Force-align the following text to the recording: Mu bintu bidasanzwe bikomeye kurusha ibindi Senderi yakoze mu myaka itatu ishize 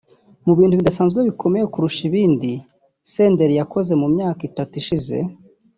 Mu 0.45 0.53
bintu 0.59 0.75
bidasanzwe 0.79 1.19
bikomeye 1.29 1.65
kurusha 1.73 2.01
ibindi 2.09 2.51
Senderi 3.11 3.53
yakoze 3.61 3.91
mu 4.01 4.07
myaka 4.15 4.41
itatu 4.49 4.73
ishize 4.81 5.15